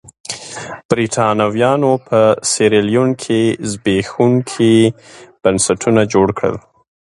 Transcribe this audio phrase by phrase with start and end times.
[0.89, 2.19] برېټانویانو په
[2.51, 3.39] سیریلیون کې
[3.71, 4.75] زبېښونکي
[5.43, 6.55] بنسټونه جوړ کړل.